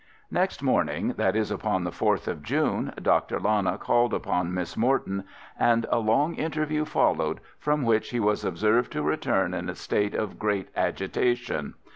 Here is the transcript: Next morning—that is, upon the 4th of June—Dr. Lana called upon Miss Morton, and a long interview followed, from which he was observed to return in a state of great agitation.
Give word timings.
Next 0.31 0.63
morning—that 0.63 1.35
is, 1.35 1.51
upon 1.51 1.83
the 1.83 1.91
4th 1.91 2.27
of 2.27 2.41
June—Dr. 2.41 3.39
Lana 3.39 3.77
called 3.77 4.15
upon 4.15 4.51
Miss 4.51 4.75
Morton, 4.75 5.25
and 5.59 5.85
a 5.91 5.99
long 5.99 6.33
interview 6.33 6.85
followed, 6.85 7.39
from 7.59 7.83
which 7.83 8.09
he 8.09 8.19
was 8.19 8.43
observed 8.43 8.91
to 8.93 9.03
return 9.03 9.53
in 9.53 9.69
a 9.69 9.75
state 9.75 10.15
of 10.15 10.39
great 10.39 10.69
agitation. 10.75 11.75